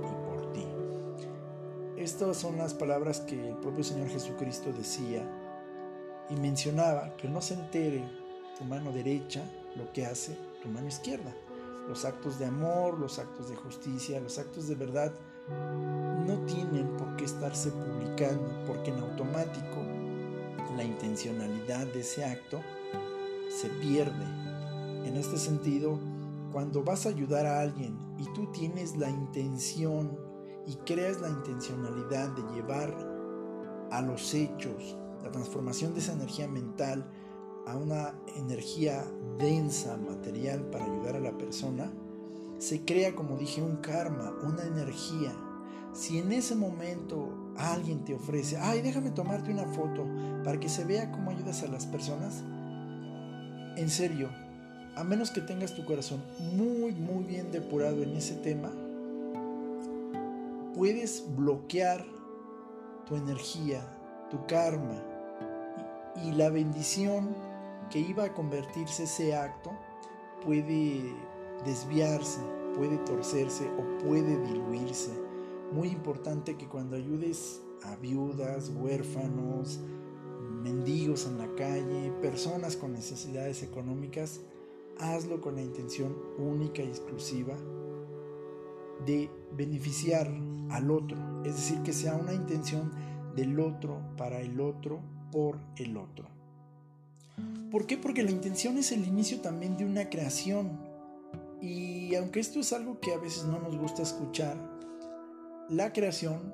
[1.99, 5.21] estas son las palabras que el propio Señor Jesucristo decía
[6.29, 8.07] y mencionaba que no se entere
[8.57, 9.43] tu mano derecha
[9.75, 11.35] lo que hace tu mano izquierda.
[11.89, 15.12] Los actos de amor, los actos de justicia, los actos de verdad
[16.25, 19.83] no tienen por qué estarse publicando porque en automático
[20.77, 22.62] la intencionalidad de ese acto
[23.49, 24.23] se pierde.
[25.05, 25.99] En este sentido,
[26.53, 30.29] cuando vas a ayudar a alguien y tú tienes la intención
[30.69, 32.95] y creas la intencionalidad de llevar
[33.91, 37.10] a los hechos la transformación de esa energía mental
[37.65, 39.03] a una energía
[39.39, 41.91] densa, material, para ayudar a la persona,
[42.60, 45.34] se crea, como dije, un karma, una energía.
[45.93, 50.05] Si en ese momento alguien te ofrece, ay, déjame tomarte una foto
[50.43, 52.43] para que se vea cómo ayudas a las personas,
[53.75, 54.29] en serio,
[54.95, 56.21] a menos que tengas tu corazón
[56.55, 58.71] muy, muy bien depurado en ese tema,
[60.80, 62.06] puedes bloquear
[63.06, 63.86] tu energía,
[64.32, 65.04] tu karma
[66.24, 67.36] y, la bendición
[67.89, 69.72] que iba a convertirse ese acto
[70.46, 71.13] puede
[71.65, 72.39] desviarse,
[72.78, 75.12] puede torcerse o puede diluirse.
[75.74, 79.82] Muy importante que cuando ayudes a viudas, huérfanos,
[80.63, 84.39] mendigos en la calle, personas con necesidades económicas,
[84.98, 87.58] hazlo con la intención única y exclusiva
[89.05, 90.29] de beneficiar
[90.69, 92.91] al otro, es decir, que sea una intención
[93.35, 96.27] del otro para el otro por el otro.
[97.71, 97.97] ¿Por qué?
[97.97, 100.79] Porque la intención es el inicio también de una creación.
[101.62, 104.57] Y aunque esto es algo que a veces no nos gusta escuchar,
[105.69, 106.53] la creación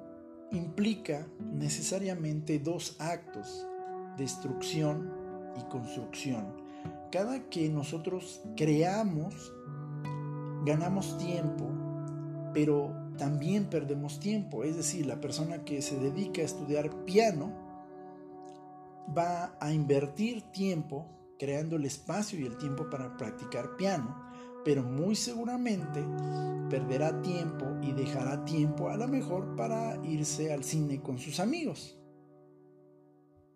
[0.51, 3.65] implica necesariamente dos actos,
[4.17, 5.10] destrucción
[5.58, 6.45] y construcción.
[7.12, 9.53] Cada que nosotros creamos,
[10.65, 11.65] ganamos tiempo,
[12.56, 14.63] pero también perdemos tiempo.
[14.63, 17.52] Es decir, la persona que se dedica a estudiar piano
[19.15, 21.06] va a invertir tiempo
[21.38, 24.32] creando el espacio y el tiempo para practicar piano,
[24.63, 26.02] pero muy seguramente
[26.70, 32.00] perderá tiempo y dejará tiempo a lo mejor para irse al cine con sus amigos.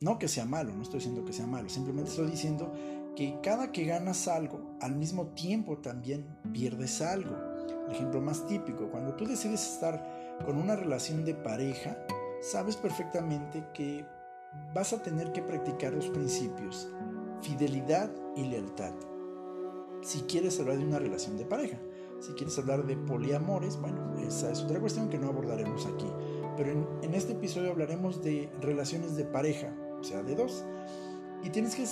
[0.02, 2.74] No que sea malo, no estoy diciendo que sea malo, simplemente estoy diciendo
[3.16, 7.49] que cada que ganas algo, al mismo tiempo también pierdes algo.
[7.88, 11.98] El ejemplo más típico, cuando tú decides estar con una relación de pareja,
[12.42, 14.06] sabes perfectamente que
[14.74, 16.90] vas a tener que practicar los principios,
[17.42, 18.94] fidelidad y lealtad.
[20.02, 21.78] Si quieres hablar de una relación de pareja,
[22.20, 26.08] si quieres hablar de poliamores, bueno, esa es otra cuestión que no abordaremos aquí.
[26.58, 30.66] Pero en, este episodio hablaremos de relaciones de pareja, o sea, de dos.
[31.44, 31.86] Y tienes que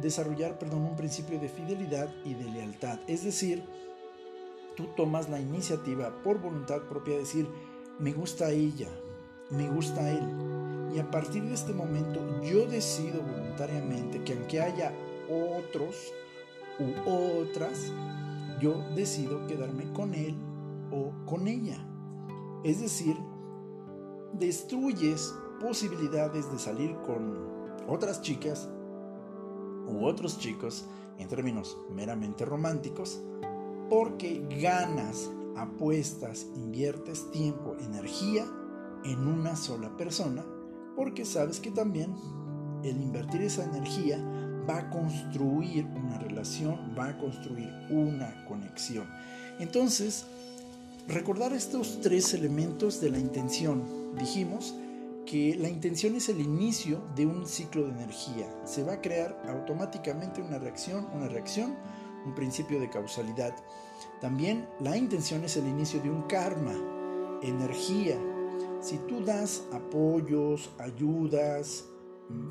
[0.00, 3.00] desarrollar perdón, un principio de fidelidad y de lealtad.
[3.08, 3.64] Es decir,
[4.76, 7.48] tú tomas la iniciativa por voluntad propia de decir,
[7.98, 8.88] me gusta ella,
[9.50, 10.22] me gusta él.
[10.94, 14.92] Y a partir de este momento yo decido voluntariamente que aunque haya
[15.28, 16.12] otros
[16.78, 17.92] u otras,
[18.60, 20.36] yo decido quedarme con él
[20.90, 21.78] o con ella.
[22.64, 23.16] Es decir,
[24.34, 27.36] destruyes posibilidades de salir con
[27.88, 28.68] otras chicas
[29.88, 30.86] u otros chicos
[31.18, 33.22] en términos meramente románticos
[33.92, 38.46] porque ganas, apuestas, inviertes tiempo, energía
[39.04, 40.42] en una sola persona
[40.96, 42.14] porque sabes que también
[42.84, 44.16] el invertir esa energía
[44.66, 49.06] va a construir una relación, va a construir una conexión.
[49.58, 50.24] Entonces,
[51.06, 53.84] recordar estos tres elementos de la intención.
[54.18, 54.74] Dijimos
[55.26, 58.48] que la intención es el inicio de un ciclo de energía.
[58.64, 61.74] Se va a crear automáticamente una reacción, una reacción,
[62.24, 63.54] un principio de causalidad.
[64.20, 66.74] También la intención es el inicio de un karma,
[67.42, 68.18] energía.
[68.80, 71.84] Si tú das apoyos, ayudas,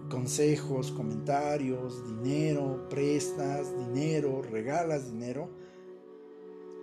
[0.09, 5.49] consejos, comentarios, dinero, prestas dinero, regalas dinero,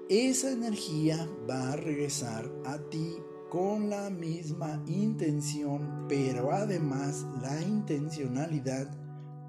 [0.09, 3.17] esa energía va a regresar a ti
[3.51, 8.89] con la misma intención, pero además la intencionalidad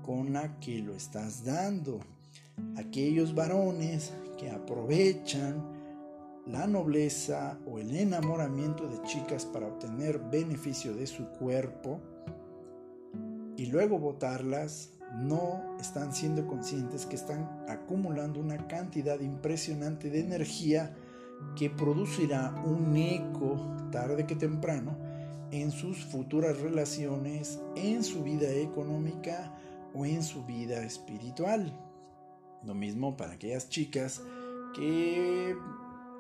[0.04, 2.00] con la que lo estás dando.
[2.78, 5.64] Aquellos varones que aprovechan
[6.46, 12.00] la nobleza o el enamoramiento de chicas para obtener beneficio de su cuerpo
[13.56, 20.96] y luego votarlas, no están siendo conscientes que están acumulando una cantidad impresionante de energía
[21.56, 24.98] que producirá un eco tarde que temprano
[25.52, 29.54] en sus futuras relaciones, en su vida económica
[29.94, 31.74] o en su vida espiritual.
[32.64, 34.22] Lo mismo para aquellas chicas
[34.76, 35.56] que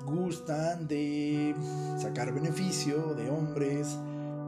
[0.06, 1.54] gustan de
[1.98, 3.98] sacar beneficio de hombres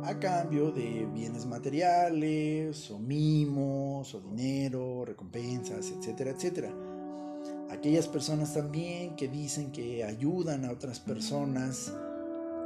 [0.03, 6.73] a cambio de bienes materiales o mimos o dinero, recompensas, etcétera, etcétera.
[7.69, 11.93] Aquellas personas también que dicen que ayudan a otras personas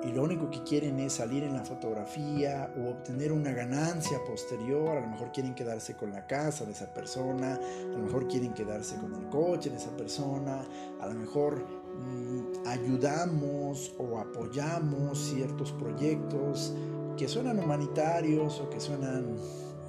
[0.05, 4.97] y lo único que quieren es salir en la fotografía o obtener una ganancia posterior,
[4.97, 8.53] a lo mejor quieren quedarse con la casa de esa persona, a lo mejor quieren
[8.53, 10.63] quedarse con el coche de esa persona,
[11.01, 16.75] a lo mejor mm, ayudamos o apoyamos ciertos proyectos
[17.17, 19.33] que suenan humanitarios o que suenan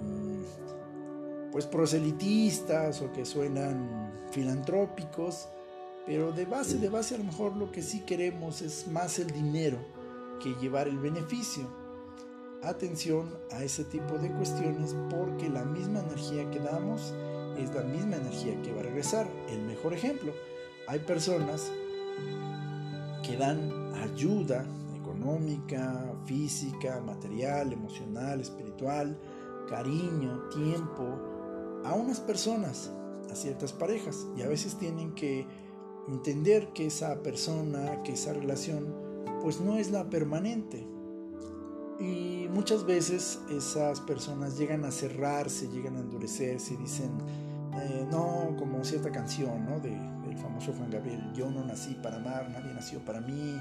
[0.00, 5.48] mm, pues proselitistas o que suenan filantrópicos,
[6.06, 9.30] pero de base, de base a lo mejor lo que sí queremos es más el
[9.30, 9.95] dinero
[10.42, 11.64] que llevar el beneficio.
[12.62, 17.14] Atención a ese tipo de cuestiones porque la misma energía que damos
[17.58, 19.28] es la misma energía que va a regresar.
[19.48, 20.32] El mejor ejemplo,
[20.88, 21.70] hay personas
[23.22, 24.64] que dan ayuda
[24.94, 29.18] económica, física, material, emocional, espiritual,
[29.68, 32.92] cariño, tiempo a unas personas,
[33.30, 35.46] a ciertas parejas y a veces tienen que
[36.08, 39.05] entender que esa persona, que esa relación
[39.46, 40.88] pues no es la permanente.
[42.00, 47.12] Y muchas veces esas personas llegan a cerrarse, llegan a endurecerse y dicen,
[47.80, 49.78] eh, no, como cierta canción, ¿no?
[49.78, 53.56] De, del famoso Juan Gabriel, yo no nací para amar, nadie nació para mí,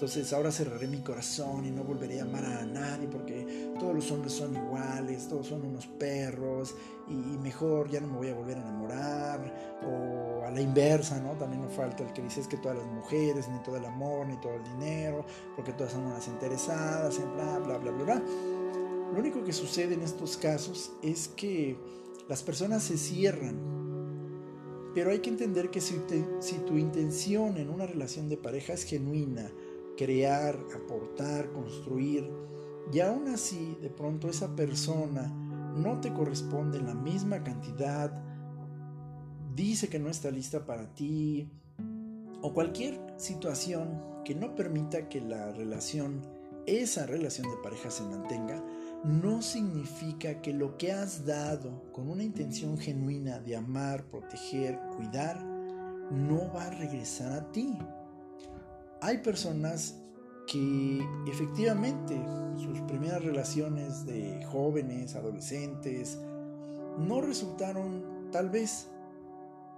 [0.00, 4.10] entonces ahora cerraré mi corazón y no volveré a amar a nadie porque todos los
[4.10, 6.74] hombres son iguales, todos son unos perros
[7.06, 9.78] y mejor ya no me voy a volver a enamorar.
[9.86, 11.32] O a la inversa, ¿no?
[11.32, 14.40] También nos falta el que dice que todas las mujeres, ni todo el amor, ni
[14.40, 15.22] todo el dinero,
[15.54, 18.22] porque todas son unas interesadas en bla, bla, bla, bla, bla.
[19.12, 21.76] Lo único que sucede en estos casos es que
[22.26, 23.58] las personas se cierran.
[24.94, 26.00] Pero hay que entender que si,
[26.40, 29.52] si tu intención en una relación de pareja es genuina,
[30.00, 32.26] crear, aportar, construir,
[32.90, 35.30] y aún así de pronto esa persona
[35.76, 38.10] no te corresponde la misma cantidad,
[39.54, 41.50] dice que no está lista para ti,
[42.40, 46.22] o cualquier situación que no permita que la relación,
[46.64, 48.64] esa relación de pareja se mantenga,
[49.04, 55.44] no significa que lo que has dado con una intención genuina de amar, proteger, cuidar,
[56.10, 57.76] no va a regresar a ti.
[59.02, 60.00] Hay personas
[60.46, 62.20] que efectivamente
[62.56, 66.18] sus primeras relaciones de jóvenes, adolescentes,
[66.98, 68.88] no resultaron tal vez,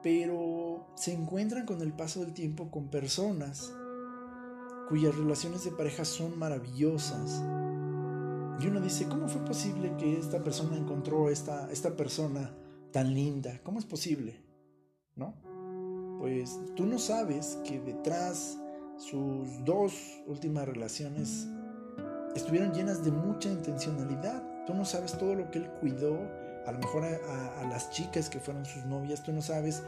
[0.02, 3.72] pero se encuentran con el paso del tiempo con personas
[4.88, 7.42] cuyas relaciones de pareja son maravillosas.
[8.60, 12.54] Y uno dice, ¿cómo fue posible que esta persona encontró esta, esta persona
[12.92, 13.60] tan linda?
[13.62, 14.40] ¿Cómo es posible?
[15.14, 15.34] ¿No?
[16.18, 18.58] Pues tú no sabes que detrás
[18.96, 19.92] sus dos
[20.26, 21.48] últimas relaciones
[22.34, 24.42] estuvieron llenas de mucha intencionalidad.
[24.66, 26.18] Tú no sabes todo lo que él cuidó,
[26.66, 29.82] a lo mejor a, las chicas que fueron sus novias, tú no sabes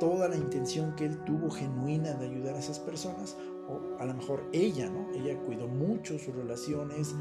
[0.00, 3.36] toda la intención que él tuvo genuina de ayudar a esas personas,
[3.68, 5.10] o a lo mejor ella, ¿no?
[5.14, 7.14] Ella cuidó mucho sus relaciones,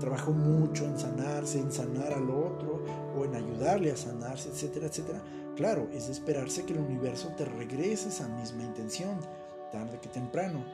[0.00, 2.84] trabajó mucho en sanarse, en sanar al otro,
[3.16, 5.22] o en ayudarle a sanarse, etcétera, etcétera.
[5.56, 9.18] Claro, es esperarse que el universo te regrese esa misma intención
[9.74, 10.64] tarde que temprano.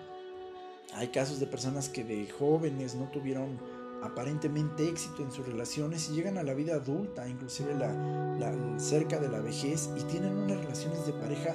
[0.95, 3.59] Hay casos de personas que de jóvenes no tuvieron
[4.03, 9.29] aparentemente éxito en sus relaciones y llegan a la vida adulta, inclusive la, cerca de
[9.29, 11.55] la vejez, y tienen unas relaciones de pareja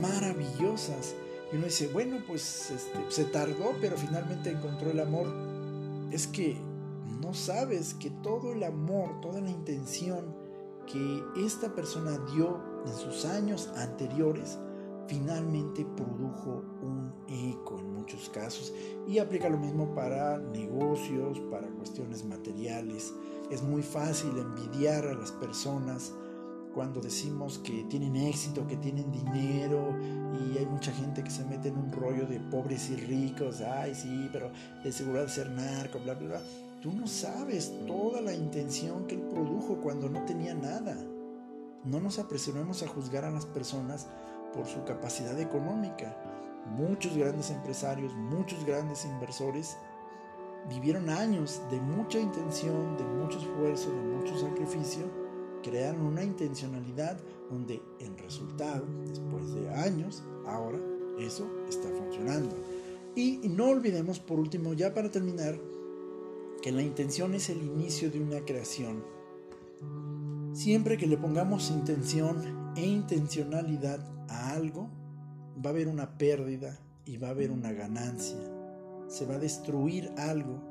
[0.00, 1.14] maravillosas.
[1.52, 5.26] Y uno dice, bueno, pues este, se tardó, pero finalmente encontró el amor.
[6.10, 6.56] Es que
[7.20, 10.34] no sabes que todo el amor, toda la intención
[10.90, 14.58] que esta persona dio en sus años anteriores,
[15.10, 18.72] finalmente produjo un eco en muchos casos
[19.08, 23.12] y aplica lo mismo para negocios, para cuestiones materiales.
[23.50, 26.14] Es muy fácil envidiar a las personas
[26.72, 29.96] cuando decimos que tienen éxito, que tienen dinero
[30.32, 33.96] y hay mucha gente que se mete en un rollo de pobres y ricos, ay
[33.96, 34.52] sí, pero
[34.84, 36.40] de seguridad ser narco, bla, bla, bla.
[36.80, 40.96] Tú no sabes toda la intención que él produjo cuando no tenía nada.
[41.82, 44.06] No nos apresuremos a juzgar a las personas
[44.54, 46.16] por su capacidad económica.
[46.66, 49.76] Muchos grandes empresarios, muchos grandes inversores
[50.68, 55.04] vivieron años de mucha intención, de mucho esfuerzo, de mucho sacrificio,
[55.62, 57.18] crearon una intencionalidad
[57.50, 60.78] donde en resultado, después de años, ahora
[61.18, 62.56] eso está funcionando.
[63.14, 65.58] Y no olvidemos, por último, ya para terminar,
[66.62, 69.02] que la intención es el inicio de una creación.
[70.52, 74.88] Siempre que le pongamos intención e intencionalidad a algo,
[75.62, 78.38] va a haber una pérdida y va a haber una ganancia.
[79.06, 80.62] Se va a destruir algo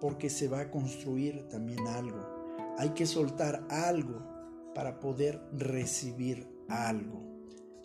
[0.00, 2.26] porque se va a construir también algo.
[2.76, 4.20] Hay que soltar algo
[4.74, 7.22] para poder recibir algo.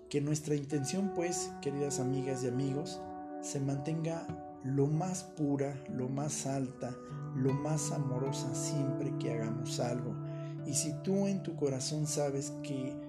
[0.09, 2.99] Que nuestra intención, pues, queridas amigas y amigos,
[3.41, 4.25] se mantenga
[4.63, 6.95] lo más pura, lo más alta,
[7.35, 10.15] lo más amorosa siempre que hagamos algo.
[10.65, 13.08] Y si tú en tu corazón sabes que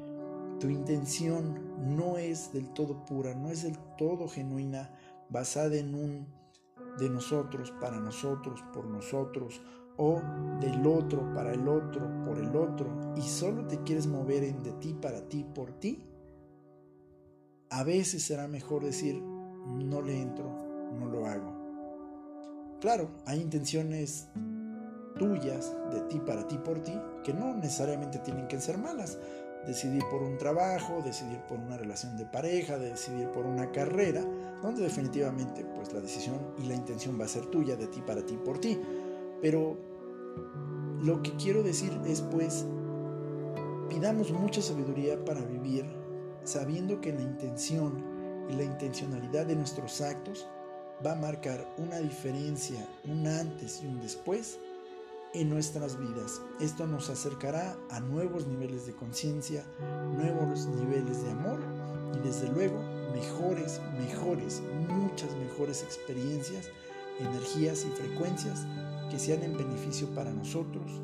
[0.61, 4.95] tu intención no es del todo pura, no es del todo genuina,
[5.31, 6.27] basada en un
[6.99, 9.63] de nosotros, para nosotros, por nosotros,
[9.97, 10.21] o
[10.61, 14.73] del otro, para el otro, por el otro, y solo te quieres mover en de
[14.73, 16.07] ti, para ti, por ti,
[17.71, 20.45] a veces será mejor decir, no le entro,
[20.99, 21.59] no lo hago.
[22.81, 24.29] Claro, hay intenciones
[25.19, 26.93] tuyas, de ti, para ti, por ti,
[27.25, 29.19] que no necesariamente tienen que ser malas
[29.67, 34.25] decidir por un trabajo, decidir por una relación de pareja, decidir por una carrera,
[34.63, 38.25] donde definitivamente pues la decisión y la intención va a ser tuya, de ti para
[38.25, 38.79] ti, por ti.
[39.41, 39.77] Pero
[41.03, 42.65] lo que quiero decir es pues,
[43.89, 45.85] pidamos mucha sabiduría para vivir
[46.45, 48.03] sabiendo que la intención
[48.49, 50.47] y la intencionalidad de nuestros actos
[51.05, 54.59] va a marcar una diferencia, un antes y un después
[55.35, 56.43] en nuestras vidas.
[56.61, 59.64] Esto nos acercará a nuevos niveles de conciencia,
[60.16, 61.61] nuevos niveles de amor
[62.14, 62.81] y desde luego
[63.12, 66.68] mejores, mejores, muchas mejores experiencias,
[67.18, 68.66] energías y frecuencias
[69.11, 71.01] que sean en beneficio para nosotros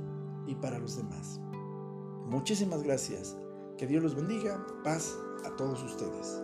[0.47, 1.41] y para los demás.
[2.27, 3.37] Muchísimas gracias.
[3.79, 4.65] Que Dios los bendiga.
[4.83, 6.43] Paz a todos ustedes.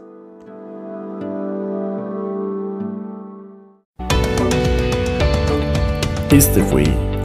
[6.30, 7.11] Este fue